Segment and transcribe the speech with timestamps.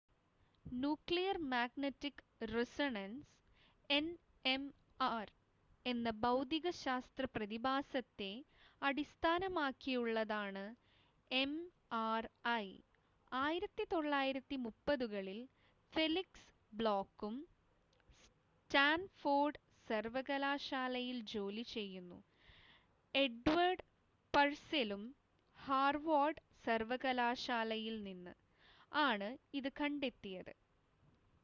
[0.65, 3.27] Nuclear magnetic resonance
[3.89, 5.27] NMR
[5.85, 8.29] എന്ന ഭൗതികശാസ്ത്ര പ്രതിഭാസത്തെ
[8.81, 10.63] അടിസ്ഥാനമാക്കിയുള്ളതാണ്
[11.31, 12.65] എം‌ആർ‌ഐ.
[13.31, 15.39] 1930-കളിൽ
[15.93, 16.47] ഫെലിക്സ്
[16.73, 17.35] ബ്ലോക്കും
[18.61, 22.19] സ്റ്റാൻഫോർഡ് സർവകലാശാലയിൽ ജോലി ചെയ്യുന്നു
[23.15, 23.85] എഡ്വേർഡ്
[24.33, 25.03] പർസെലും
[25.57, 28.33] ഹാർവാർഡ് സർവകലാശാലയിൽ നിന്ന്
[29.01, 29.37] ആണ്
[29.53, 30.53] ഇത് കണ്ടെത്തിയത്